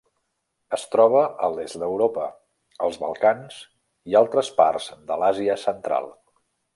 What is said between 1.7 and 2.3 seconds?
d'Europa,